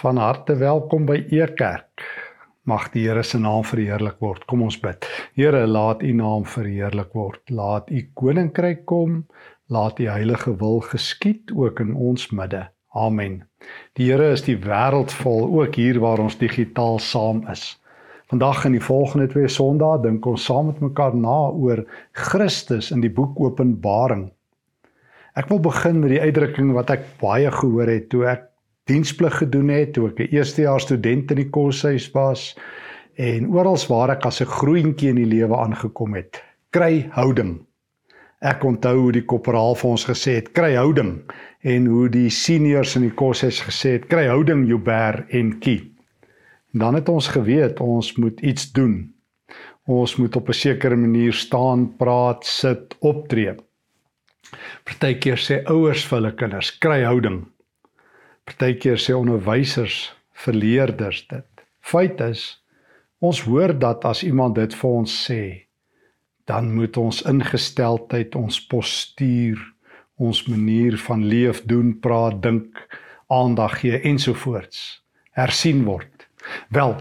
[0.00, 2.00] Van harte welkom by Ekerk.
[2.64, 4.46] Mag die Here se naam verheerlik word.
[4.48, 5.04] Kom ons bid.
[5.36, 7.42] Here, laat U naam verheerlik word.
[7.52, 9.18] Laat U koninkryk kom.
[9.68, 12.62] Laat U heilige wil geskied ook in ons midde.
[12.96, 13.42] Amen.
[14.00, 17.74] Die Here is die wêreld vol, ook hier waar ons digitaal saam is.
[18.32, 21.84] Vandag in die volgende twee Sondae dink ons saam met mekaar na oor
[22.16, 24.30] Christus in die boek Openbaring.
[25.36, 28.49] Ek wil begin met die uitdrukking wat ek baie gehoor het toe ek
[28.90, 32.56] diensplig gedoen het toe ek 'n eerstejaars student in die koshuis was
[33.14, 37.60] en oral waar ek as 'n groentjie in die lewe aangekom het, kry houding.
[38.40, 41.20] Ek onthou hoe die korporaal vir ons gesê het, kry houding
[41.62, 45.92] en hoe die seniors in die koshuis gesê het, kry houding Joubert en Kie.
[46.72, 49.12] En dan het ons geweet ons moet iets doen.
[49.86, 53.54] Ons moet op 'n sekere manier staan, praat, sit, optree.
[54.84, 57.46] Partykeer sê ouers vir hulle kinders, kry houding.
[58.48, 61.66] Partykeer sê onderwysers, verleerders dit.
[61.80, 62.44] Feit is,
[63.20, 65.42] ons hoor dat as iemand dit vir ons sê,
[66.48, 69.60] dan moet ons ingesteldheid, ons postuur,
[70.20, 72.80] ons manier van leef, doen, praat, dink,
[73.30, 75.00] aandag gee ensovoorts
[75.38, 76.26] hersien word.
[76.74, 76.96] Wel,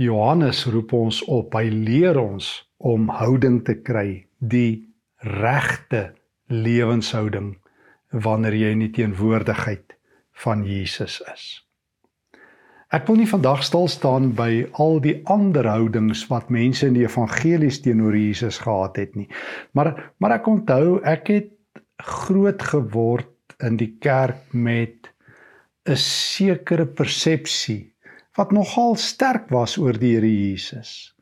[0.00, 2.48] Johannes roep ons op, hy leer ons
[2.78, 4.86] om houding te kry, die
[5.20, 6.10] regte
[6.52, 7.54] lewenshouding
[8.12, 9.95] wanneer jy in die teenwoordigheid
[10.42, 11.46] van Jesus is.
[12.94, 17.06] Ek wil nie vandag stil staan by al die ander houdings wat mense in die
[17.06, 19.26] evangelies teenoor Jesus gehad het nie.
[19.74, 21.50] Maar maar ek onthou ek het
[21.98, 25.10] groot geword in die kerk met
[25.88, 27.96] 'n sekere persepsie
[28.36, 31.15] wat nogal sterk was oor die Here Jesus.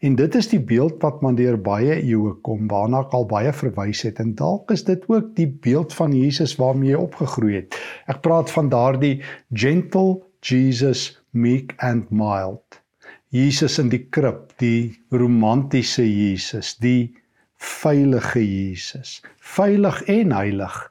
[0.00, 3.50] En dit is die beeld wat man deur baie eeue kom, waarna ek al baie
[3.52, 7.76] verwys het en dalk is dit ook die beeld van Jesus waarmee jy opgegroei het.
[8.08, 9.18] Ek praat van daardie
[9.52, 12.80] gentle Jesus meek and mild.
[13.28, 17.12] Jesus in die krib, die romantiese Jesus, die
[17.60, 20.82] veilige Jesus, veilig en heilig,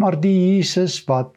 [0.00, 1.36] maar die Jesus wat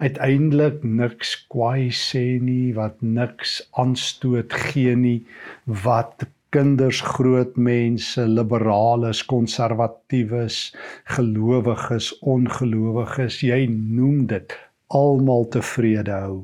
[0.00, 5.20] uiteindelik niks kwaai sê nie, wat niks aanstoot gee nie,
[5.68, 10.58] wat kinders, groot mense, liberales, konservatiewes,
[11.16, 14.54] gelowiges, ongelowiges, jy noem dit
[14.92, 16.38] almal tevrede hou.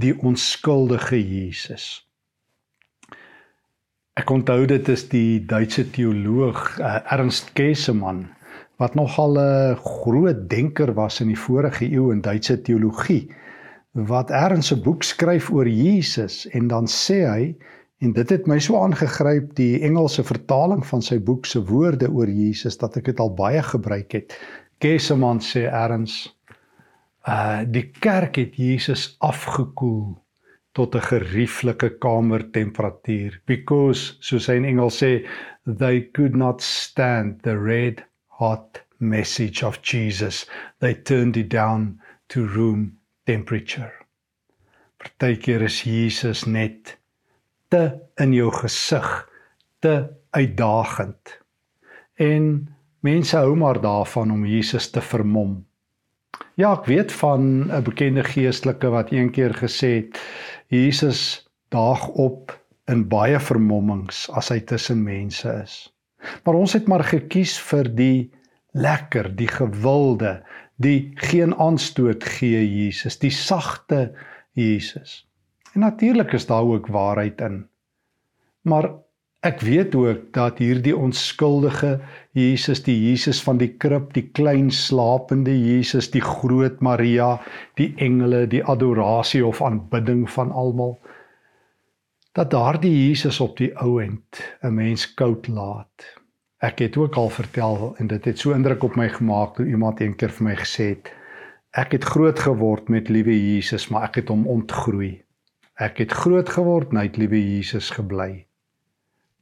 [0.00, 2.00] Die onskuldige Jesus.
[4.20, 8.26] Ek onthou dit is die Duitse teoloog uh, Ernst Käsemann
[8.80, 13.28] wat nogal 'n groot denker was in die vorige eeu in Duitse teologie
[13.92, 17.56] wat erns 'n boek skryf oor Jesus en dan sê hy
[18.00, 22.30] En dit het my so aangegryp die Engelse vertaling van sy boek se woorde oor
[22.32, 24.36] Jesus dat ek dit al baie gebruik het.
[24.80, 26.22] Kesseman sê erns
[27.28, 30.14] uh die kerk het Jesus afgekoel
[30.72, 35.26] tot 'n gerieflike kamertemperatuur because soos hy in Engels sê
[35.66, 38.00] they could not stand the red
[38.40, 40.46] hot message of Jesus
[40.78, 42.96] they turned it down to room
[43.26, 43.92] temperature.
[44.96, 46.96] Partykeer is Jesus net
[47.70, 47.84] te
[48.20, 49.08] in jou gesig,
[49.78, 49.94] te
[50.34, 51.38] uitdagend.
[52.20, 52.68] En
[53.06, 55.60] mense hou maar daarvan om Jesus te vermom.
[56.58, 60.20] Ja, ek weet van 'n bekende geestelike wat eendag gesê het
[60.68, 65.94] Jesus daag op in baie vermommings as hy tussen mense is.
[66.44, 68.30] Maar ons het maar gekies vir die
[68.72, 70.42] lekker, die gewilde,
[70.76, 74.12] die geen aanstoot gee Jesus, die sagte
[74.52, 75.29] Jesus.
[75.72, 77.68] En natuurlik is daar ook waarheid in.
[78.60, 78.90] Maar
[79.40, 82.00] ek weet ook dat hierdie onskuldige
[82.36, 87.40] Jesus, die Jesus van die krib, die klein slapende Jesus, die groot Maria,
[87.80, 90.98] die engele, die adorasie of aanbidding van almal
[92.32, 96.14] dat daardie Jesus op die ou end 'n mens koud laat.
[96.58, 100.00] Ek het ook al vertel en dit het so indruk op my gemaak toe iemand
[100.00, 101.10] eendag vir my gesê het
[101.70, 105.24] ek het groot geword met liewe Jesus, maar ek het hom ontgroei.
[105.80, 108.44] Ek het groot geword net liewe Jesus gebly.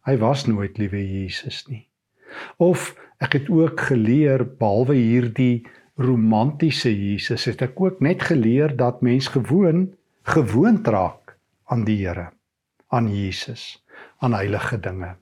[0.07, 1.89] Hy was nooit liewe Jesus nie.
[2.63, 5.67] Of ek het ook geleer behalwe hierdie
[5.99, 9.89] romantiese Jesus het ek ook net geleer dat mens gewoon
[10.31, 11.35] gewoond raak
[11.67, 12.29] aan die Here,
[12.95, 13.83] aan Jesus,
[14.23, 15.17] aan heilige dinge.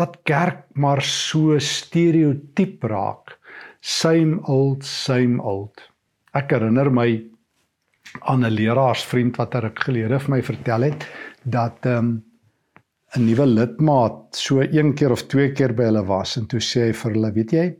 [0.00, 3.36] Dat kerk maar so stereotyp raak.
[3.80, 5.76] Same old, same old.
[6.32, 7.35] Ek herinner my
[8.20, 11.06] aan 'n leraarsvriend wat er ek gelede vir my vertel het
[11.44, 12.22] dat ehm um,
[13.16, 16.86] 'n nuwe lidmaat so een keer of twee keer by hulle was en toe sê
[16.86, 17.76] hy vir hulle, weet jy,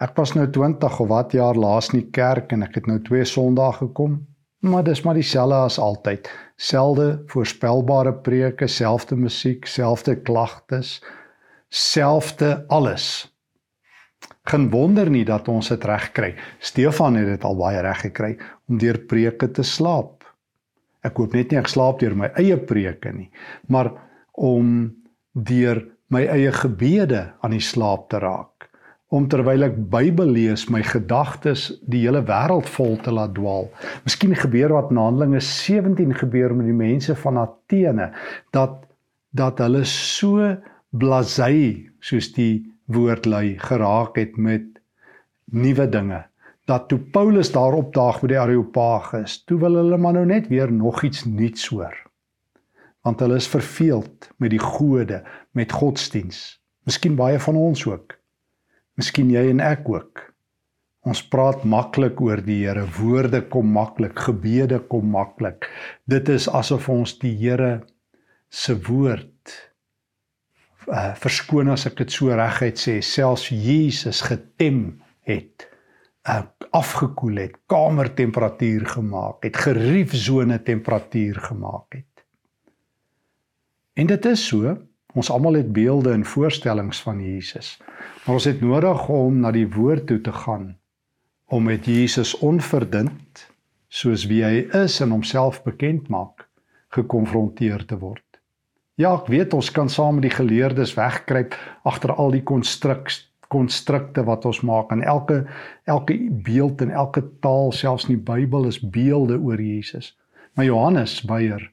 [0.00, 2.98] ek was nou 20 of wat jaar laas in die kerk en ek het nou
[2.98, 4.20] twee Sondae gekom
[4.62, 6.30] Maar dis maar dieselfde as altyd.
[6.56, 11.02] Selde voorspelbare preke, selfde musiek, selfde klagtes,
[11.68, 13.31] selfde alles.
[14.50, 16.32] Geen wonder nie dat ons dit reg kry.
[16.58, 18.32] Stefan het dit al baie reg gekry
[18.68, 20.24] om deur preke te slaap.
[21.06, 23.28] Ek hoop net nie ek slaap deur my eie preke nie,
[23.70, 23.92] maar
[24.32, 24.90] om
[25.32, 28.68] deur my eie gebede aan die slaap te raak.
[29.12, 33.68] Om terwyl ek Bybel lees, my gedagtes die hele wêreld vol te laat dwaal.
[34.06, 38.10] Miskien gebeur wat in Handelinge 17 gebeur met die mense van Athene
[38.56, 38.80] dat
[39.32, 40.50] dat hulle so
[40.92, 44.68] blasé soos die woord lui geraak het met
[45.52, 46.22] nuwe dinge
[46.70, 50.70] dat toe Paulus daar opdaag by die Areopagus, toe wil hulle maar nou net weer
[50.72, 51.94] nog iets nuuts hoor.
[53.02, 55.22] Want hulle is verveeld met die gode,
[55.58, 56.62] met godsdiens.
[56.86, 58.14] Miskien baie van ons ook.
[58.98, 60.22] Miskien jy en ek ook.
[61.02, 65.66] Ons praat maklik oor die Here, woorde kom maklik, gebede kom maklik.
[66.06, 67.80] Dit is asof ons die Here
[68.52, 69.31] se woord
[70.88, 75.68] uh, verskoon as ek dit so reguit sê, selfs Jesus getem het,
[76.28, 76.42] uh,
[76.72, 82.24] afgekoel het, kamertemperatuur gemaak het, geriefsone temperatuur gemaak het.
[83.94, 84.76] En dit is so,
[85.12, 87.76] ons almal het beelde en voorstellings van Jesus.
[88.24, 90.72] Maar ons het nodig om na die woord toe te gaan
[91.52, 93.42] om met Jesus onverdund
[93.92, 96.46] soos wie hy is en homself bekend maak
[96.96, 98.24] gekonfronteer te word.
[99.02, 101.56] Ja, ek weet ons kan saam met die geleerdes wegkruip
[101.88, 105.40] agter al die konstruks konstrukte wat ons maak en elke
[105.90, 106.14] elke
[106.46, 110.12] beeld en elke taal selfs in die Bybel is beelde oor Jesus.
[110.54, 111.64] Maar Johannes Beier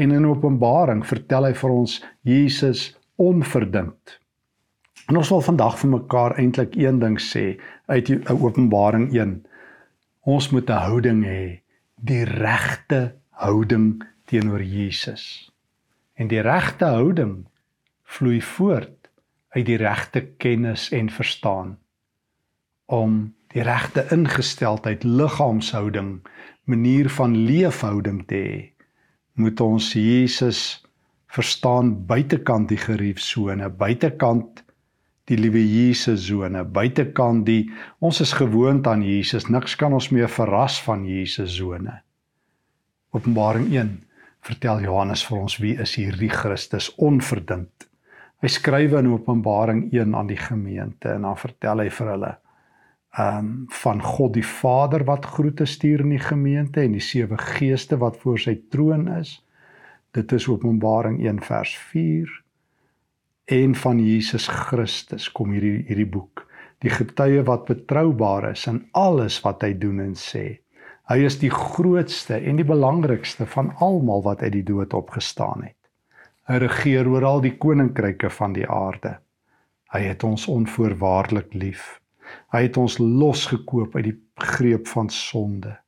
[0.00, 2.86] en in Openbaring vertel hy vir ons Jesus
[3.20, 4.16] onverdink.
[5.10, 7.44] En ons wil vandag vir mekaar eintlik een ding sê
[7.92, 9.36] uit die Openbaring 1.
[10.24, 11.60] Ons moet 'n houding hê,
[12.00, 13.12] die regte
[13.44, 15.50] houding teenoor Jesus.
[16.18, 17.46] En die regte houding
[18.02, 19.10] vloei voort
[19.54, 21.76] uit die regte kennis en verstaan
[22.88, 23.20] om
[23.54, 26.10] die regte ingesteldheid liggaamshouding
[26.68, 28.58] manier van leefhouding te hê
[29.38, 30.62] moet ons Jesus
[31.38, 34.64] verstaan buitekant die geriefsone buitekant
[35.28, 37.70] die liewe Jesus sone buitekant die
[38.04, 42.00] ons is gewoond aan Jesus niks kan ons meer verras van Jesus sone
[43.16, 43.94] Openbaring 1
[44.48, 47.86] vertel Johannes vir ons wie is hierdie Christus onverdink.
[48.42, 52.34] Hy skryf in Openbaring 1 aan die gemeente en dan vertel hy vir hulle
[53.18, 57.38] ehm um, van God die Vader wat groete stuur in die gemeente en die sewe
[57.40, 59.38] geeste wat voor sy troon is.
[60.14, 62.28] Dit is Openbaring 1 vers 4
[63.58, 66.44] en van Jesus Christus kom hierdie hierdie boek
[66.84, 70.44] die getuie wat betroubaar is in alles wat hy doen en sê
[71.08, 75.76] Hy is die grootste en die belangrikste van almal wat uit die dood opgestaan het.
[76.48, 79.14] Hy regeer oor al die koninkryke van die aarde.
[79.88, 81.96] Hy het ons onvoorwaardelik lief.
[82.52, 85.78] Hy het ons losgekoop uit die greep van sonde.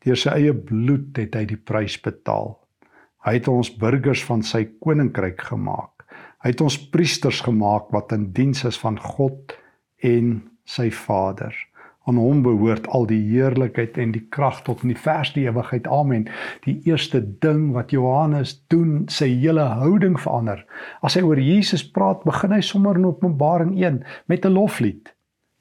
[0.00, 2.54] Deur sy eie bloed het hy die prys betaal.
[3.24, 6.08] Hy het ons burgers van sy koninkryk gemaak.
[6.40, 9.52] Hy het ons priesters gemaak wat in diens is van God
[10.00, 11.52] en sy Vader.
[12.04, 15.88] Aan hom behoort al die heerlikheid en die krag tot in die verste ewigheid.
[15.88, 16.28] Amen.
[16.66, 20.66] Die eerste ding wat Johannes doen, sy hele houding verander.
[21.00, 25.14] As hy oor Jesus praat, begin hy sommer in Openbaring 1 met 'n loflied.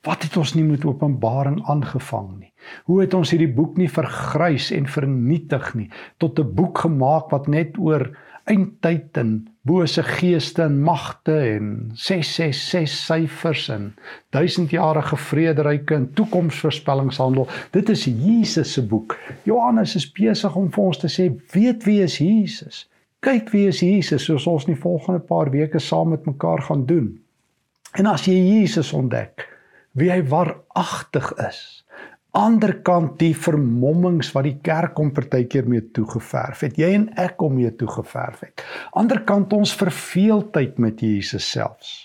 [0.03, 2.51] Wat het ons nie met Openbaring aangevang nie?
[2.91, 7.47] Hoe het ons hierdie boek nie vergrys en vernietig nie tot 'n boek gemaak wat
[7.47, 8.11] net oor
[8.49, 9.33] eindtyd en
[9.63, 13.85] bose geeste en magte en 666 syfers en
[14.35, 17.47] duisendjarige vrederyke en toekomsvoorspellings handel.
[17.71, 19.15] Dit is Jesus se boek.
[19.47, 22.83] Johannes is besig om vir ons te sê, weet wie is Jesus?
[23.23, 27.13] Kyk wie is Jesus soos ons die volgende paar weke saam met mekaar gaan doen.
[27.95, 29.45] En as jy Jesus ontdek,
[29.95, 31.82] wie hy waaragtig is,
[32.33, 36.79] anderkant die vermommings wat die kerk om partykeer mee toegeverf het.
[36.81, 38.63] Jy en ek om mee toegeverf het.
[38.97, 42.01] Anderkant ons verveeldheid met Jesus selfs.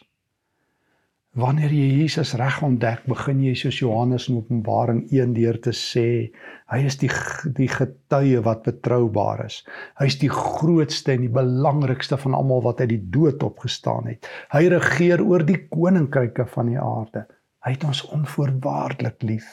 [1.39, 6.33] Wanneer jy Jesus reg ontdek, begin jy soos Johannes in Openbaring 1 deur te sê,
[6.73, 7.11] hy is die
[7.55, 9.61] die getuie wat betroubaar is.
[10.01, 14.27] Hy is die grootste en die belangrikste van almal wat uit die dood opgestaan het.
[14.51, 17.29] Hy regeer oor die koninkryke van die aarde.
[17.65, 19.49] Hy het ons onvoorwaardelik lief.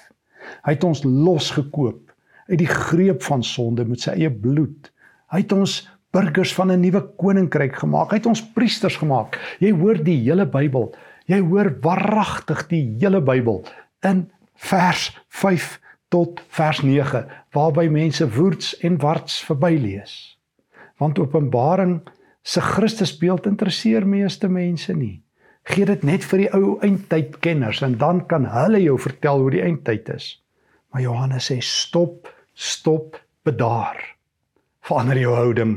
[0.65, 2.11] Hy het ons losgekoop
[2.49, 4.91] uit die greep van sonde met sy eie bloed.
[5.33, 5.79] Hy het ons
[6.15, 8.11] burgers van 'n nuwe koninkryk gemaak.
[8.11, 9.39] Hy het ons priesters gemaak.
[9.59, 10.95] Jy hoor die hele Bybel.
[11.25, 13.65] Jy hoor waaragtig die hele Bybel
[14.01, 20.37] in vers 5 tot vers 9 waarby mense woords en warts verbylees.
[20.97, 22.01] Want Openbaring
[22.41, 25.24] se Christusbeeld interesseer meeste mense nie.
[25.65, 29.53] Gee dit net vir die ou eindtyd kenners en dan kan hulle jou vertel hoe
[29.55, 30.27] die eindtyd is.
[30.93, 33.97] Maar Johannes sê stop, stop, bedaar.
[34.85, 35.73] Verander jou houding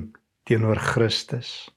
[0.49, 1.71] teenoor Christus.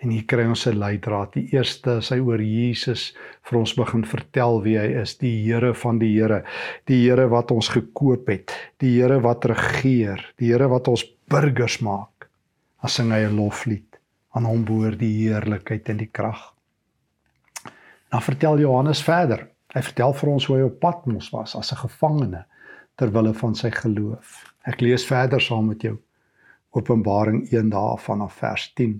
[0.00, 1.32] En hier kry ons 'n leidraad.
[1.34, 5.74] Die eerste is hy oor Jesus vir ons begin vertel wie hy is, die Here
[5.74, 6.44] van die Here,
[6.86, 11.80] die Here wat ons gekoop het, die Here wat regeer, die Here wat ons burgers
[11.80, 12.30] maak.
[12.80, 13.98] Dan sing hy 'n loflied.
[14.34, 16.54] Aan hom behoort die heerlikheid en die krag.
[18.10, 19.44] Dan vertel Johannes verder.
[19.70, 22.44] Hy vertel vir ons hoe hy op Patmos was as 'n gevangene
[22.98, 24.54] ter wille van sy geloof.
[24.66, 25.96] Ek lees verder saam met jou.
[26.70, 28.98] Openbaring 1 daarvan af vers 10.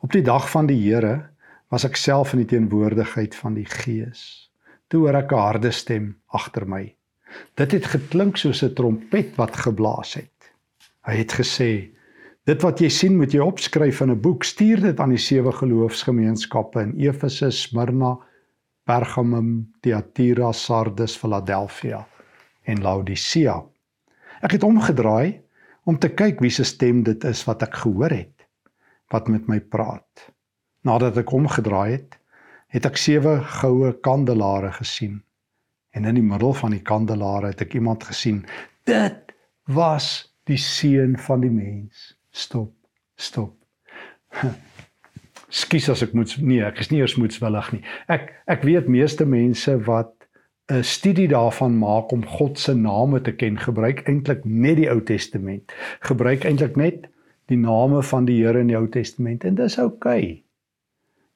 [0.00, 1.28] Op die dag van die Here
[1.68, 4.50] was ek self in die teenwoordigheid van die Gees.
[4.88, 6.94] Toe hoor ek 'n harde stem agter my.
[7.54, 10.52] Dit het geklink soos 'n trompet wat geblaas het.
[11.04, 11.90] Hy het gesê:
[12.46, 14.44] "Dit wat jy sien, moet jy opskryf in 'n boek.
[14.44, 18.18] Stuur dit aan die sewe geloofsgemeenskappe in Efese, Smyrna,
[18.88, 22.06] Pergamum, Thyatira, Sardes, Philadelphia
[22.64, 23.60] en Laodicea."
[24.40, 25.40] Ek het omgedraai
[25.84, 28.34] om te kyk wie se stem dit is wat ek gehoor het
[29.12, 30.28] wat met my praat.
[30.84, 32.18] Nadat ek omgedraai het,
[32.68, 35.22] het ek sewe goue kandelare gesien.
[35.96, 38.44] En in die middel van die kandelare het ek iemand gesien.
[38.88, 39.32] Dit
[39.72, 42.12] was die seun van die mens.
[42.30, 42.74] Stop.
[43.16, 43.56] Stop.
[45.48, 47.82] Skus as ek moet nee, ek is nie eers moedswillig nie.
[48.08, 50.12] Ek ek weet meeste mense wat
[50.68, 55.00] 'n studie daarvan maak om God se name te ken, gebruik eintlik net die Ou
[55.00, 55.72] Testament.
[56.00, 57.08] Gebruik eintlik net
[57.48, 60.20] die name van die Here in die Ou Testament en dis oukei.
[60.20, 60.44] Okay.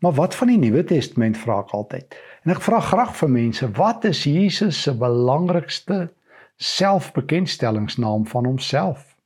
[0.03, 2.15] Maar wat van die Nuwe Testament vra ek altyd.
[2.45, 6.11] En ek vra graag vir mense, wat is Jesus se belangrikste
[6.59, 9.17] selfbekendstellingsnaam van homself?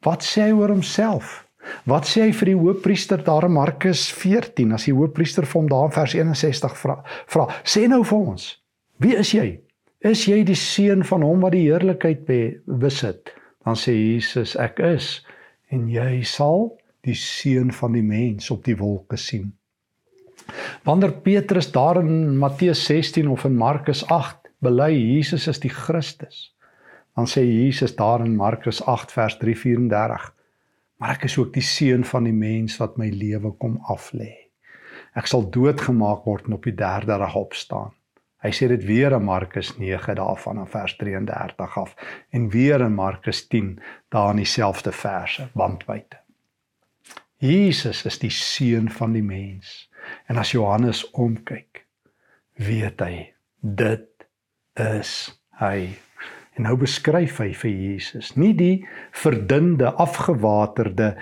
[0.00, 1.45] Wat sê hy oor homself?
[1.86, 5.70] Wat sê hy vir die hoofpriester daar in Markus 14 as die hoofpriester vir hom
[5.70, 6.96] daar in vers 61 vra?
[7.30, 8.48] Vra, sê nou vir ons,
[9.02, 9.48] wie is jy?
[10.06, 12.26] Is jy die seun van hom wat die heerlikheid
[12.80, 13.32] besit?
[13.66, 15.20] Dan sê Jesus, ek is
[15.74, 19.52] en jy sal die seun van die mens op die wolke sien.
[20.86, 26.52] Wanneer Petrus daar in Matteus 16 of in Markus 8 bely Jesus is die Christus,
[27.16, 30.30] dan sê Jesus daar in Markus 8 vers 334:
[30.96, 34.32] Maar ek is ook die seun van die mens wat my lewe kom aflê.
[35.16, 37.92] Ek sal doodgemaak word en op die derde dag opstaan.
[38.44, 41.96] Hy sê dit weer in Markus 9 daarvan in vers 33 af
[42.30, 43.78] en weer in Markus 10
[44.12, 46.20] daar in dieselfde verse bandwyte.
[47.42, 49.90] Jesus is die seun van die mens.
[50.28, 51.84] En as Johannes omkyk,
[52.56, 53.14] weet hy
[53.60, 54.28] dit
[54.80, 55.12] is
[55.60, 56.05] hy.
[56.56, 58.76] En nou beskryf hy vir Jesus nie die
[59.12, 61.16] verdunde, afgewaterde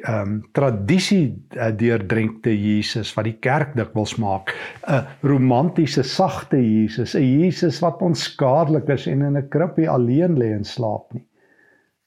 [0.00, 1.26] ehm um, tradisie
[1.58, 4.54] uh, deurdrenkte Jesus wat die kerk dikwels maak,
[4.88, 10.54] 'n romantiese sagte Jesus, 'n Jesus wat onskadelik is en in 'n krippie alleen lê
[10.56, 11.26] en slaap nie.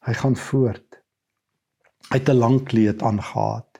[0.07, 0.99] Hy gaan voort.
[2.09, 3.71] Hy het 'n lang kleed aangetree.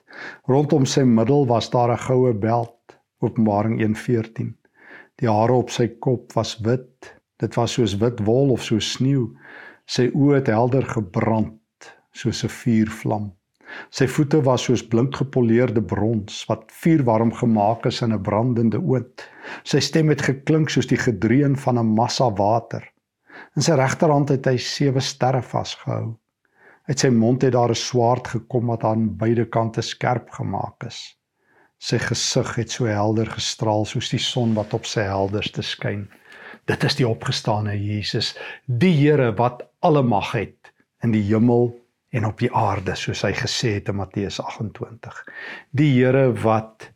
[0.46, 4.54] Rondom sy middel was daar 'n goue beld, Openbaring 1:14.
[5.16, 7.14] Die hare op sy kop was wit.
[7.44, 9.26] Dit was soos wit wol of so sneeu.
[9.84, 13.26] Sy oë het helder gebrand soos 'n vuurvlam.
[13.90, 19.28] Sy voete was soos blink gepoleerde brons wat vuurwarm gemaak is in 'n brandende oond.
[19.64, 22.84] Sy stem het geklink soos die gedreun van 'n massa water.
[23.56, 26.16] In sy regterhand het hy sewe sterre vasgehou.
[26.88, 31.16] Uit sy mond het daar 'n swaard gekom wat aan beide kante skerp gemaak is.
[31.78, 36.08] Sy gesig het so helder gestraal soos die son wat op sy helderste skyn.
[36.64, 38.32] Dit is die opgestane Jesus,
[38.64, 40.72] die Here wat alle mag het
[41.04, 41.74] in die hemel
[42.14, 45.18] en op die aarde soos hy gesê het in Matteus 28.
[45.76, 46.90] Die Here wat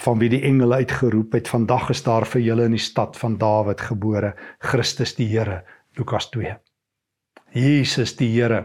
[0.00, 3.36] van wie die engele uitgeroep het, vandag is daar vir julle in die stad van
[3.38, 4.32] Dawid gebore,
[4.64, 5.60] Christus die Here,
[5.98, 6.54] Lukas 2.
[7.52, 8.64] Jesus die Here.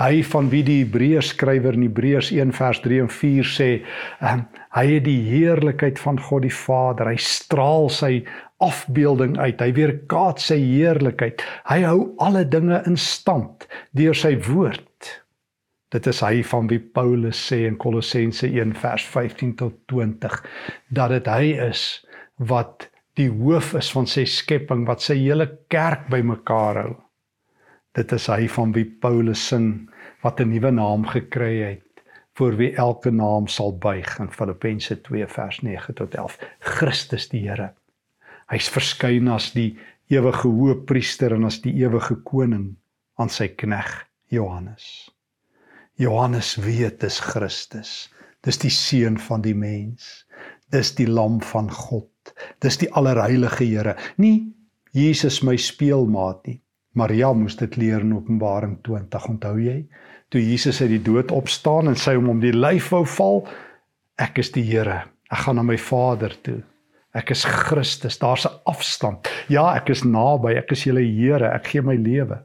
[0.00, 3.70] Hy van wie die Hebreërs skrywer in Hebreërs 1 vers 3 en 4 sê,
[4.18, 4.42] um,
[4.76, 7.08] hy het die heerlikheid van God die Vader.
[7.08, 8.10] Hy straal sy
[8.64, 9.60] afbeelding uit.
[9.60, 11.44] Hy weerkaats sy heerlikheid.
[11.68, 13.66] Hy hou alle dinge in stand
[13.96, 15.12] deur sy woord.
[15.94, 20.36] Dit is hy van wie Paulus sê in Kolossense 1 vers 15 tot 20
[20.98, 21.86] dat dit hy is
[22.50, 26.94] wat die hoof is van sy skepping wat sy hele kerk bymekaar hou.
[27.96, 29.86] Dit is hy van wie Paulus sing
[30.26, 31.85] wat 'n nuwe naam gekry het
[32.36, 37.42] vir wie elke naam sal buig in Filippense 2 vers 9 tot 11 Christus die
[37.46, 37.72] Here.
[38.52, 39.72] Hy's verskyn as die
[40.12, 42.74] ewige hoëpriester en as die ewige koning
[43.16, 45.08] aan sy knegg Johannes.
[45.96, 48.10] Johannes weet dis Christus.
[48.44, 50.26] Dis die seun van die mens.
[50.70, 52.34] Dis die lam van God.
[52.60, 53.96] Dis die allerheilige Here.
[54.20, 54.52] Nie
[54.92, 56.60] Jesus my speelmaat nie.
[56.96, 59.82] Maria moes dit leer in Openbaring 20, onthou jy?
[60.32, 63.42] Toe Jesus uit die dood opstaan en sy hom om die lyf wou val,
[64.18, 65.02] ek is die Here.
[65.28, 66.62] Ek gaan na my Vader toe.
[67.16, 68.18] Ek is Christus.
[68.18, 69.28] Daar's 'n afstand.
[69.48, 70.56] Ja, ek is naby.
[70.56, 71.52] Ek is julle Here.
[71.54, 72.42] Ek gee my lewe.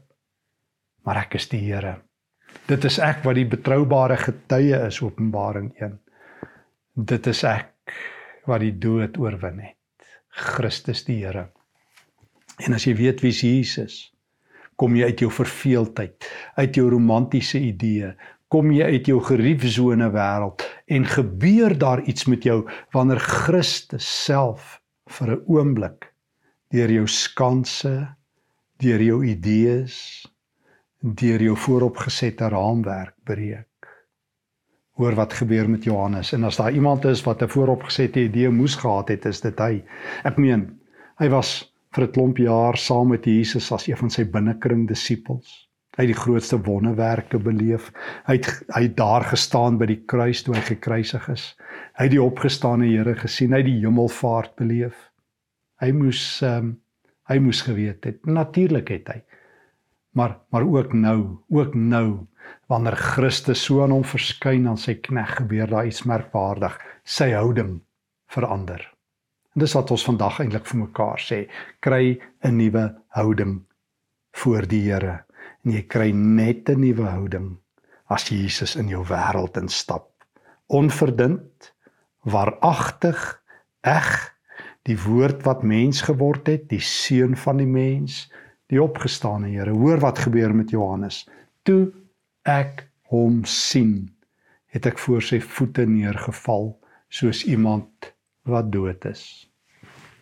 [1.04, 1.96] Maar ek is die Here.
[2.66, 5.98] Dit is ek wat die betroubare getuie is Openbaring 1.
[6.94, 7.92] Dit is ek
[8.46, 9.76] wat die dood oorwin het.
[10.28, 11.48] Christus die Here.
[12.58, 14.12] En as jy weet wie Jesus
[14.76, 18.12] kom jy uit jou verveeldheid, uit jou romantiese idee,
[18.52, 22.62] kom jy uit jou geriefsone wêreld en gebeur daar iets met jou
[22.92, 26.12] wanneer Christus self vir 'n oomblik
[26.72, 28.16] deur jou skanse,
[28.80, 30.26] deur jou idees,
[31.02, 33.68] deur jou vooropgesette raamwerk breek.
[34.96, 38.76] Hoor wat gebeur met Johannes en as daar iemand is wat 'n vooropgesette idee moes
[38.76, 39.84] gehad het, is dit hy.
[40.24, 40.80] Ek meen,
[41.18, 45.68] hy was vir 'n klomp jaar saam met Jesus as een van sy binnekring disippels.
[45.96, 47.90] Hy het die grootste wonderwerke beleef.
[48.24, 51.56] Hy het hy het daar gestaan by die kruis toe hy gekruisig is.
[51.98, 55.10] Hy het die opgestane Here gesien, hy het die hemelvaart beleef.
[55.80, 56.78] Hy moes ehm um,
[57.30, 58.24] hy moes geweet het.
[58.26, 59.22] Natuurlik het hy.
[60.16, 62.26] Maar maar ook nou, ook nou
[62.68, 66.80] wanneer Christus so aan hom verskyn aan sy knegg gebeur daar iets merkwaardig.
[67.04, 67.80] Sy houding
[68.28, 68.91] verander.
[69.52, 71.38] En dis wat ons vandag eintlik vir mekaar sê,
[71.80, 73.60] kry 'n nuwe houding
[74.32, 75.24] voor die Here
[75.64, 77.58] en jy kry net 'n nuwe houding
[78.08, 80.08] as Jesus in jou wêreld instap.
[80.68, 81.72] Onverdund,
[82.24, 83.42] waaragtig,
[83.82, 84.08] eg,
[84.88, 88.30] die woord wat mens geword het, die seun van die mens,
[88.68, 89.70] die opgestane Here.
[89.70, 91.28] Hoor wat gebeur met Johannes.
[91.62, 91.92] Toe
[92.48, 94.10] ek hom sien,
[94.72, 96.72] het ek voor sy voete neergeval
[97.12, 99.24] soos iemand wat dood is.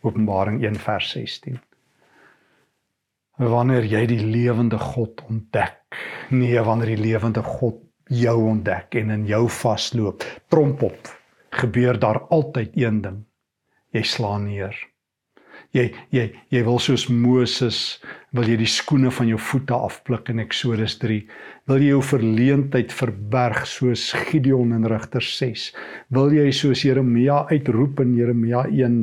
[0.01, 1.61] Openbaring 1 vers 16
[3.49, 5.97] wanneer jy die lewende God ontdek.
[6.31, 7.81] Nee, wanneer die lewende God
[8.11, 11.11] jou ontdek en in jou vasloop, tromp op,
[11.51, 13.21] gebeur daar altyd een ding.
[13.95, 14.77] Jy slaan neer.
[15.71, 18.01] Jy jy jy wil soos Moses
[18.35, 21.19] wil jy die skoene van jou voete afpluk in Eksodus 3.
[21.71, 25.69] Wil jy jou verleentheid verberg soos Gideon in Rigters 6.
[26.15, 28.99] Wil jy soos Jeremia uitroep in Jeremia 1,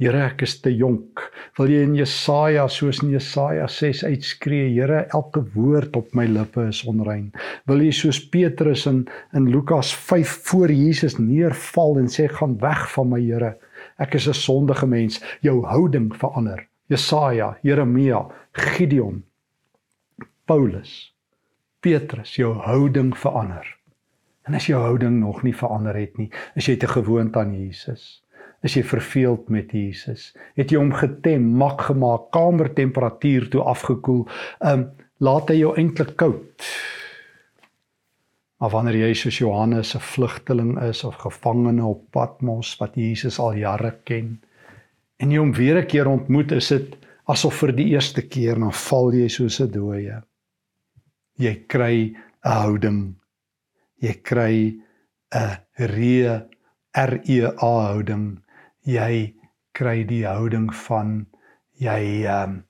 [0.00, 1.24] Here ek is te jonk.
[1.56, 6.68] Wil jy in Jesaja soos in Jesaja 6 uitskree, Here elke woord op my lippe
[6.68, 7.30] is onrein.
[7.68, 9.06] Wil jy soos Petrus in
[9.36, 13.56] in Lukas 5 voor Jesus neerval en sê gaan weg van my Here
[14.00, 16.66] ek is 'n sondige mens, jou houding verander.
[16.90, 19.22] Jesaja, Jeremia, Gideon,
[20.44, 21.14] Paulus,
[21.80, 23.76] Petrus, jou houding verander.
[24.42, 28.24] En as jou houding nog nie verander het nie, is jy te gewoond aan Jesus.
[28.66, 30.32] Is jy verveeld met Jesus?
[30.58, 34.26] Het jy hom getem, mak gemaak, kamertemperatuur toe afgekoel?
[34.58, 36.68] Ehm um, laat hy jou eintlik koud?
[38.60, 43.54] Maar wanneer jy soos Johannes 'n vlugteling is of gevangene op Patmos wat Jesus al
[43.56, 44.40] jare ken
[45.16, 48.72] en jy hom weer 'n keer ontmoet, is dit asof vir die eerste keer dan
[48.72, 50.22] val jy soos 'n dooie.
[51.38, 53.16] Jy kry 'n houding.
[53.96, 54.54] Jy kry
[55.32, 56.46] 'n re
[56.92, 58.42] r e a houding.
[58.84, 59.34] Jy
[59.72, 61.26] kry die houding van
[61.78, 62.64] jy um,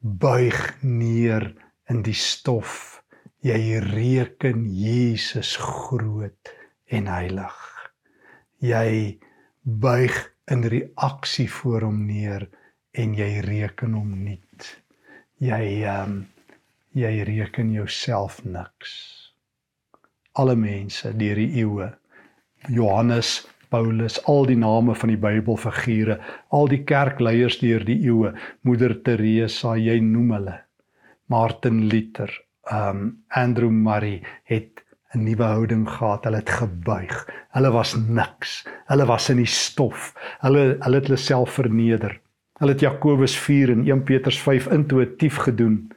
[0.00, 1.54] buig neer
[1.90, 3.02] in die stof
[3.46, 6.50] jy reken Jesus groot
[6.90, 7.58] en heilig.
[8.64, 9.18] Jy
[9.62, 10.16] buig
[10.50, 12.48] in reaksie voor hom neer
[12.96, 14.70] en jy reken hom niet.
[15.38, 16.24] Jy ehm um,
[16.96, 18.94] jy reken jouself niks.
[20.32, 21.90] Alle mense deur die eeue
[22.72, 26.16] Johannes Paulus, al die name van die Bybelfigure,
[26.54, 28.32] al die kerkleiers deur die eeue,
[28.64, 30.56] Moeder Teresa, jy noem hulle.
[31.28, 32.32] Martin Luther,
[32.72, 36.24] um Andrew Murray het 'n nuwe houding gehad.
[36.24, 37.28] Hulle het gebuig.
[37.50, 38.66] Hulle was niks.
[38.86, 40.14] Hulle was in die stof.
[40.40, 42.20] Hulle hulle het hulle self verneder.
[42.58, 45.92] Hulle het Jakobus 4 en 1 Petrus 5 intuïtief gedoen.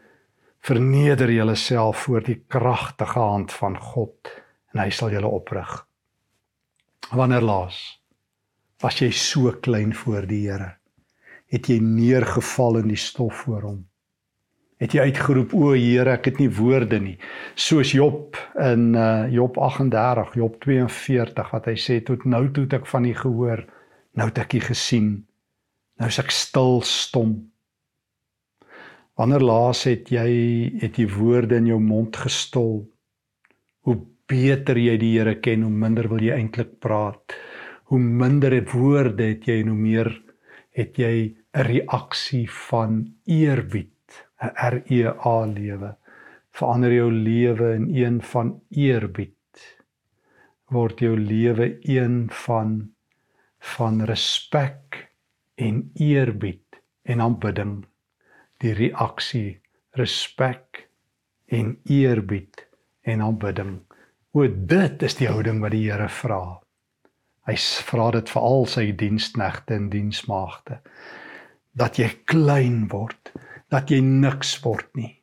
[0.59, 4.31] Verneder julleself voor die kragtige hand van God
[4.73, 5.87] en hy sal julle oprig.
[7.11, 7.99] Wanneer laas
[8.79, 10.77] was jy so klein voor die Here?
[11.51, 13.88] Het jy neergeval in die stof voor hom?
[14.79, 17.17] Het jy uitgeroep o Here ek het nie woorde nie
[17.55, 22.79] soos Job in uh, Job 38 Job 42 wat hy sê tot nou toe het
[22.81, 23.65] ek van u gehoor
[24.15, 25.13] nou het ek u gesien
[25.99, 27.49] nou is ek stil stom
[29.19, 30.29] Wanneer laas het jy
[30.79, 32.85] het jy woorde in jou mond gestol?
[33.83, 33.97] Hoe
[34.31, 37.35] beter jy die Here ken, hoe minder wil jy eintlik praat.
[37.91, 40.11] Hoe minder woorde het jy en hoe meer
[40.71, 43.91] het jy 'n reaksie van eerbied,
[44.41, 45.95] 'n R E A lewe.
[46.51, 49.35] Verander jou lewe in een van eerbied.
[50.69, 52.91] Word jou lewe een van
[53.59, 55.09] van respek
[55.55, 57.85] en eerbied en aanbidding.
[58.57, 60.87] Die reaksie, respek
[61.45, 62.67] en eerbied
[63.01, 63.79] en aanbidding.
[64.31, 66.59] O dit is die houding wat die Here vra.
[67.49, 67.55] Hy
[67.89, 70.79] vra dit vir al sy diensknegte en diensmaagde
[71.79, 73.31] dat jy klein word,
[73.69, 75.15] dat jy niks word nie.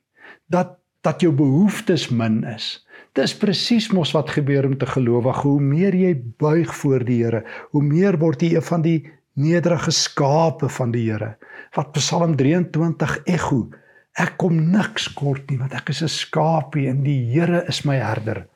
[0.49, 2.81] Dat dat jou behoeftes min is.
[3.15, 5.49] Dis presies mos wat gebeur met 'n gelowige.
[5.49, 9.91] Hoe meer jy buig voor die Here, hoe meer word jy een van die nederige
[9.91, 11.37] skape van die Here.
[11.75, 13.71] Wat Psalm 23 ekho.
[14.13, 17.97] Ek kom niks kort nie want ek is 'n skapie en die Here is my
[17.97, 18.47] herder.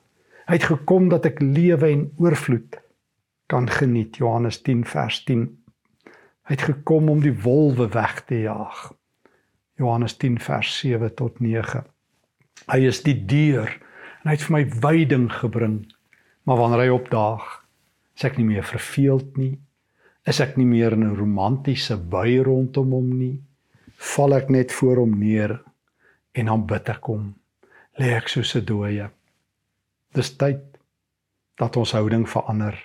[0.47, 2.81] Hy het gekom dat ek lewe en oorvloed
[3.47, 4.17] kan geniet.
[4.17, 5.59] Johannes 10 vers 10.
[6.47, 8.93] Hy het gekom om die wolwe weg te jaag.
[9.81, 11.81] Johannes 10 vers 7 tot 9.
[12.69, 13.71] Hy is die deur
[14.21, 15.79] en hy het vir my veiding gebring.
[16.45, 17.47] Maar wanneer hy opdaag,
[18.17, 19.55] is ek nie meer verveeld nie.
[20.29, 23.41] Is ek nie meer in 'n romantiese bui rondom hom nie.
[23.97, 25.61] Val ek net voor hom neer
[26.35, 27.35] en dan bid ek hom.
[27.99, 29.11] Lê ek soos 'n dooie.
[30.15, 30.79] Dis tyd
[31.57, 32.77] dat ons houding verander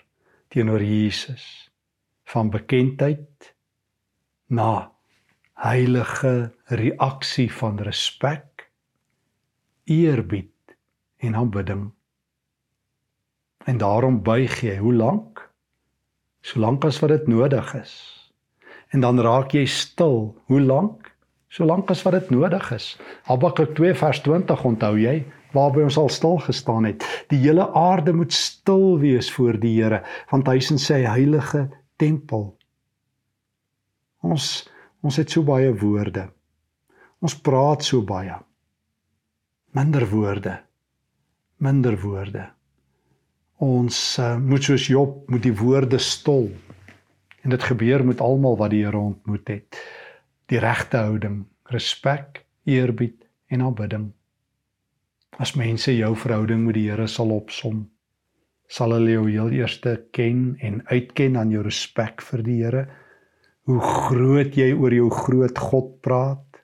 [0.50, 1.70] teenoor Jesus
[2.24, 3.54] van bekendheid
[4.48, 4.95] na
[5.56, 8.70] heilige reaksie van respek,
[9.86, 10.76] eerbied
[11.18, 11.92] en aanbidding.
[13.66, 15.42] En daarom buig jy hoe lank?
[16.46, 17.96] Solank as wat dit nodig is.
[18.94, 21.10] En dan raak jy stil, hoe lank?
[21.50, 22.94] Solank as wat dit nodig is.
[23.26, 25.24] Habakuk 2 vers 20 onthou jy?
[25.56, 27.04] waarby ons al stil gestaan het.
[27.32, 31.68] Die hele aarde moet stil wees voor die Here, want hy is in sy heilige
[32.02, 32.50] tempel.
[34.26, 34.66] Ons
[35.06, 36.26] ons het so baie woorde.
[37.22, 38.36] Ons praat so baie.
[39.78, 40.58] Minder woorde.
[41.62, 42.48] Minder woorde.
[43.64, 46.50] Ons uh, moet soos Job moet die woorde stol.
[47.46, 49.80] En dit gebeur met almal wat die Here ontmoet het.
[50.52, 54.10] Die regte houding, respek, eerbied en aanbidding.
[55.40, 57.86] As mense jou verhouding met die Here sal opsom,
[58.68, 62.86] sal hulle jou heel eerste ken en uitken aan jou respek vir die Here.
[63.66, 66.62] Hoe groot jy oor jou groot God praat.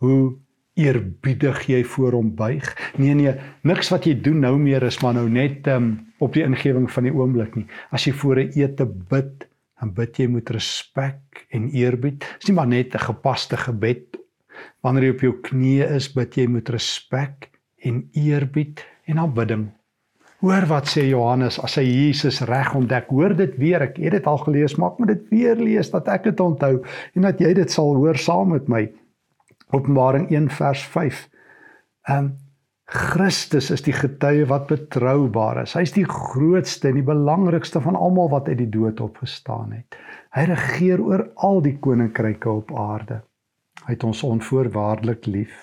[0.00, 0.36] Hoe
[0.76, 2.66] eerbiedig jy voor hom buig.
[3.00, 3.32] Nee nee,
[3.64, 7.08] niks wat jy doen nou meer is maar nou net um, op die ingewing van
[7.08, 7.66] die oomblik nie.
[7.90, 9.48] As jy voor 'n ete bid,
[9.80, 12.24] dan bid jy met respek en eerbied.
[12.40, 14.16] Dis nie maar net 'n gepaste gebed.
[14.80, 17.50] Wanneer jy op jou knieë is, bid jy met respek
[17.80, 19.75] en eerbied en aanbidding.
[20.46, 23.08] Hoor wat sê Johannes as hy Jesus reg ontdek.
[23.10, 23.82] Hoor dit weer.
[23.82, 26.76] Ek het dit al gelees, maar ek moet dit weer lees dat ek dit onthou
[27.18, 28.84] en dat jy dit sal hoor saam met my.
[29.74, 31.24] Openbaring 1 vers 5.
[32.06, 32.34] Ehm
[32.86, 35.72] Christus is die getuie wat betroubaar is.
[35.74, 39.98] Hy's die grootste en die belangrikste van almal wat uit die dood opgestaan het.
[40.38, 43.24] Hy regeer oor al die koninkryke op aarde.
[43.88, 45.58] Hy het ons onvoorwaardelik lief.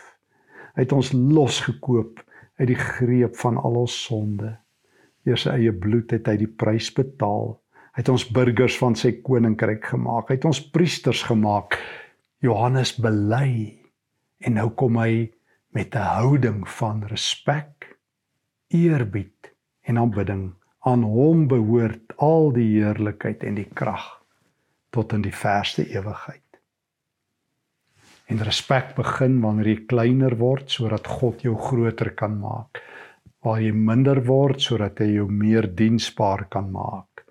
[0.76, 2.20] Hy het ons losgekoop
[2.60, 4.52] uit die greep van al ons sonde.
[5.24, 7.56] Deur sy eie bloed het hy die prys betaal.
[7.94, 10.30] Hy het ons burgers van sy koninkryk gemaak.
[10.30, 11.78] Hy het ons priesters gemaak.
[12.44, 13.80] Johannes bely
[14.44, 15.32] en nou kom hy
[15.74, 17.98] met 'n houding van respek,
[18.68, 20.54] eerbied en aanbidding.
[20.80, 24.22] Aan hom behoort al die heerlikheid en die krag
[24.92, 26.42] tot in die verste ewigheid.
[28.28, 32.82] En respek begin wanneer jy kleiner word sodat God jou groter kan maak.
[33.44, 37.26] Waar jy minder word sodat hy jou meer diensbaar kan maak.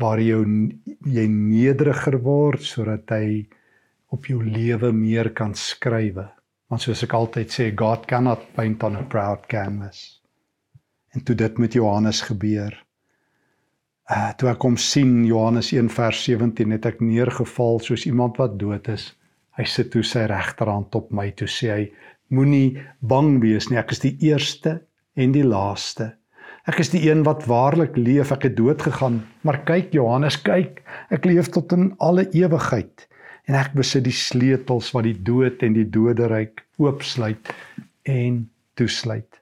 [0.00, 0.40] Waar jy
[1.04, 3.46] jy nederiger word sodat hy
[4.14, 6.24] op jou lewe meer kan skrywe.
[6.68, 10.20] Want soos ek altyd sê, God cannot paint on a proud canvas.
[11.16, 12.74] En toe dit met Johannes gebeur.
[14.08, 18.56] Uh toe ek hom sien Johannes 1 vers 17 het ek neergeval soos iemand wat
[18.60, 19.10] dood is.
[19.58, 21.82] Hy sit toe sy regterhand op my toe sê hy
[22.32, 24.78] moenie bang wees nie ek is die eerste
[25.18, 26.12] en die laaste.
[26.68, 30.82] Ek is die een wat waarlik leef ek het dood gegaan maar kyk Johannes kyk
[31.14, 33.06] ek leef tot in alle ewigheid
[33.48, 37.52] en ek besit die sleutels wat die dood en die doderyk oopsluit
[38.08, 38.42] en
[38.78, 39.40] toesluit.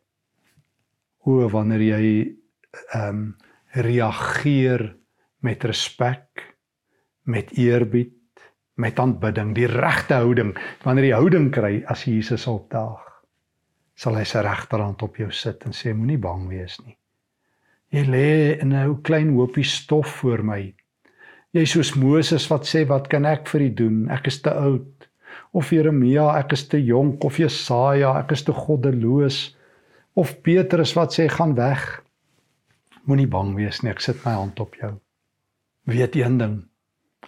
[1.27, 2.05] O wanneer jy
[2.95, 3.27] ehm um,
[3.77, 4.95] reageer
[5.45, 6.47] met respek
[7.29, 8.15] met eerbied
[8.77, 10.53] met aanbidding, die regte houding.
[10.85, 13.06] Wanneer jy houding kry as Jesus opdaag,
[13.97, 16.97] sal hy sy regterhand op jou sit en sê moenie bang wees nie.
[17.95, 18.29] Jy lê
[18.61, 20.75] in 'n ou klein hoopie stof voor my.
[21.55, 24.11] Jy soos Moses wat sê wat kan ek vir u doen?
[24.11, 25.09] Ek is te oud.
[25.53, 29.57] Of Jeremia, ek is te jonk of Jesaja, ek is te goddeloos.
[30.15, 32.03] Of Petrus wat sê gaan weg.
[33.07, 35.01] Moenie bang wees nie, ek sit my hand op jou.
[35.87, 36.65] Weet een ding,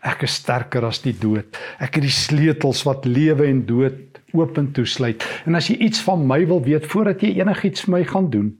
[0.07, 1.57] Ek is sterker as die dood.
[1.83, 5.25] Ek het die sleutels wat lewe en dood oop en toesluit.
[5.47, 8.51] En as jy iets van my wil weet voordat jy enigiets vir my gaan doen,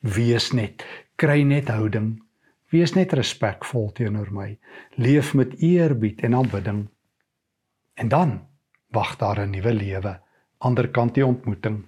[0.00, 0.84] wees net,
[1.16, 2.22] kry net houding.
[2.72, 4.58] Wees net respekvol teenoor my.
[4.96, 6.88] Leef met eerbied en aanbidding.
[7.94, 8.40] En dan
[8.90, 10.20] wag daar 'n nuwe lewe
[10.58, 11.82] ander kant die ontmoeting.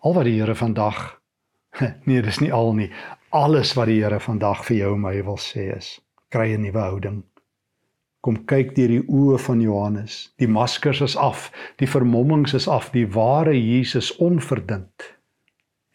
[0.00, 1.20] Al wat die Here vandag
[2.06, 2.90] nee, dis nie al nie.
[3.30, 5.98] Alles wat die Here vandag vir jou en my wil sê is
[6.28, 7.22] kry 'n nuwe houding.
[8.28, 10.14] Kom kyk deur die oë van Johannes.
[10.36, 11.46] Die maskers is af,
[11.80, 15.06] die vermommings is af, die ware Jesus onverdund.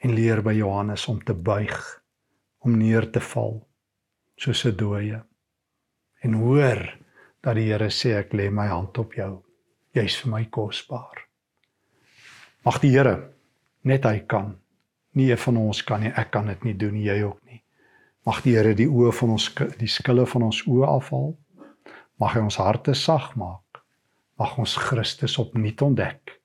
[0.01, 1.75] En leer by Johannes om te buig,
[2.65, 3.59] om neer te val
[4.41, 5.21] soos 'n dooie.
[6.23, 6.81] En hoor
[7.43, 9.43] dat die Here sê ek lê my hand op jou.
[9.93, 11.29] Jy's vir my kosbaar.
[12.65, 13.29] Mag die Here
[13.83, 14.57] net hy kan.
[15.13, 16.09] Nie een van ons kan nie.
[16.09, 17.61] Ek kan dit nie doen nie, jy ook nie.
[18.25, 21.37] Mag die Here die oë van ons die skille van ons oë afhaal.
[22.19, 23.81] Mag hy ons harte sag maak.
[24.37, 26.39] Mag ons Christus opnuut ontdek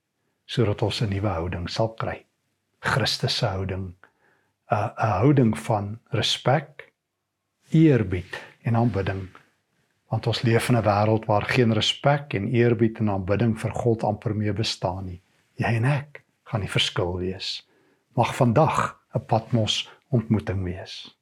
[0.49, 2.25] sodat ons 'n nuwe houding sal kry.
[2.81, 3.95] Christus se houding.
[4.71, 6.93] 'n 'n houding van respek,
[7.71, 9.29] eerbied en aanbidding.
[10.09, 14.05] Want ons leef in 'n wêreld waar geen respek en eerbied en aanbidding vir God
[14.05, 15.23] amper meer bestaan nie.
[15.57, 17.69] Jy en ek gaan die verskil wees.
[18.17, 21.17] Mag vandag 'n Patmos ontmoeting wees.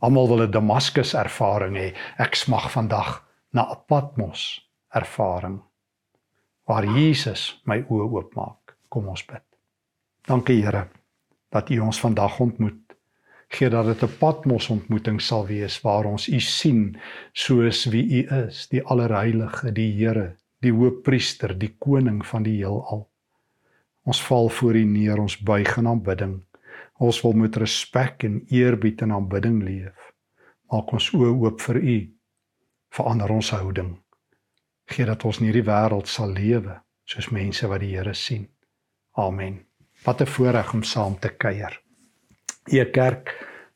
[0.00, 1.94] Almal wil 'n Damaskus ervaring hê.
[2.18, 5.60] Ek smag vandag na 'n Patmos ervaring
[6.64, 8.76] waar Jesus my oë oopmaak.
[8.88, 9.44] Kom ons bid.
[10.26, 10.88] Dankie Here
[11.52, 12.96] dat U ons vandag ontmoet.
[13.48, 16.96] Gee dat dit 'n Patmos ontmoeting sal wees waar ons U sien
[17.32, 23.08] soos wie U is, die Allerheilige, die Here, die Hoëpriester, die koning van die heelal.
[24.04, 26.42] Ons val voor U neer, ons buig in aanbidding.
[26.98, 30.12] Ons wil met respek en eerbied en aanbidding leef.
[30.70, 31.98] Maak ons oë oop vir U.
[32.92, 33.94] Verander ons houding.
[34.92, 36.74] Gee dat ons in hierdie wêreld sal lewe
[37.08, 38.48] soos mense wat die Here sien.
[39.16, 39.62] Amen.
[40.04, 41.80] Wat 'n voorreg om saam te kuier.
[42.66, 43.32] E kerk,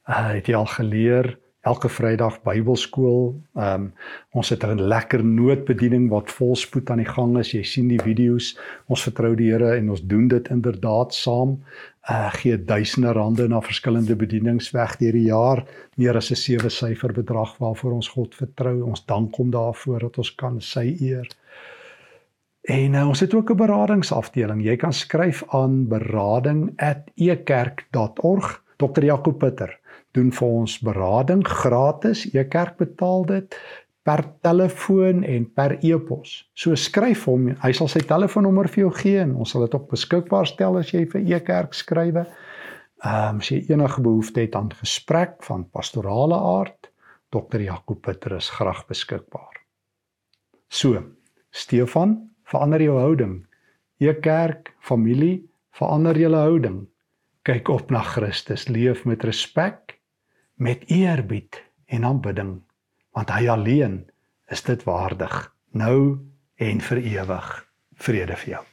[0.08, 3.34] uh, het jy al geleer elke Vrydag Bybelskool.
[3.58, 3.92] Ehm um,
[4.30, 7.52] ons het 'n lekker noodbediening wat volspoed aan die gang is.
[7.52, 8.58] Jy sien die video's.
[8.86, 11.62] Ons vertrou die Here en ons doen dit inderdaad saam.
[12.10, 15.64] Uh gee duisende rande na verskillende bedienings weg deur die jaar,
[15.96, 18.82] meer as 'n sewe syfer bedrag waarvoor ons God vertrou.
[18.82, 21.28] Ons dank hom daarvoor dat ons kan sy eer.
[22.62, 24.64] En uh, ons het ook 'n beradingsafdeling.
[24.64, 28.64] Jy kan skryf aan berading@ekerk.org.
[28.76, 29.04] Dr.
[29.04, 29.78] Jaco Pitter
[30.16, 32.24] doen vir ons berading gratis.
[32.34, 33.58] E-kerk betaal dit
[34.06, 36.38] per telefoon en per e-pos.
[36.54, 39.88] So skryf hom, hy sal sy telefoonnommer vir jou gee en ons sal dit ook
[39.90, 42.26] beskikbaar stel as jy vir e-kerk skrywe.
[43.04, 46.88] Ehm um, as jy enige behoefte het aan gesprek van pastorale aard,
[47.34, 47.60] Dr.
[47.60, 49.58] Jaco Pitter is graag beskikbaar.
[50.70, 51.02] So,
[51.50, 53.42] Stefan, verander jou houding.
[53.98, 55.42] E-kerk, familie,
[55.76, 56.80] verander julle houding.
[57.46, 59.95] Kyk op na Christus, leef met respek
[60.56, 62.60] met eerbied en aanbidding
[63.16, 64.04] want hy alleen
[64.52, 65.36] is dit waardig
[65.72, 66.18] nou
[66.56, 67.52] en vir ewig.
[67.96, 68.64] Vrede vir jou